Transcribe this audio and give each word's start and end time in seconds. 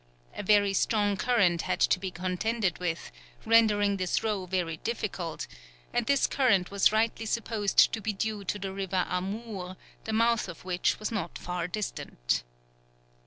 A 0.35 0.41
very 0.41 0.73
strong 0.73 1.15
current 1.15 1.61
had 1.61 1.79
to 1.81 1.99
be 1.99 2.09
contended 2.09 2.79
with, 2.79 3.11
rendering 3.45 3.97
this 3.97 4.23
row 4.23 4.47
very 4.47 4.77
difficult, 4.77 5.45
and 5.93 6.07
this 6.07 6.25
current 6.25 6.71
was 6.71 6.91
rightly 6.91 7.27
supposed 7.27 7.93
to 7.93 8.01
be 8.01 8.11
due 8.11 8.43
to 8.45 8.57
the 8.57 8.73
River 8.73 9.05
Amoor, 9.07 9.77
the 10.05 10.13
mouth 10.13 10.47
of 10.49 10.65
which 10.65 10.97
was 10.99 11.11
not 11.11 11.37
far 11.37 11.67
distant. 11.67 12.41